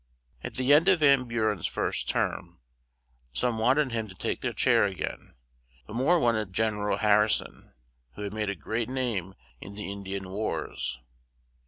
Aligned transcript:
At 0.43 0.55
the 0.55 0.73
end 0.73 0.87
of 0.87 1.01
Van 1.01 1.27
Bu 1.27 1.43
ren's 1.43 1.67
first 1.67 2.09
term 2.09 2.59
some 3.33 3.59
want 3.59 3.77
ed 3.77 3.91
him 3.91 4.07
to 4.07 4.15
take 4.15 4.41
the 4.41 4.51
chair 4.51 4.83
a 4.83 4.95
gain; 4.95 5.35
but 5.85 5.93
more 5.95 6.19
want 6.19 6.37
ed 6.37 6.53
Gen 6.53 6.73
er 6.73 6.89
al 6.89 6.97
Har 6.97 7.21
ri 7.21 7.29
son, 7.29 7.75
who 8.15 8.23
had 8.23 8.33
made 8.33 8.49
a 8.49 8.55
great 8.55 8.89
name 8.89 9.35
in 9.59 9.75
the 9.75 9.91
In 9.91 10.01
di 10.03 10.15
an 10.15 10.31
wars. 10.31 10.97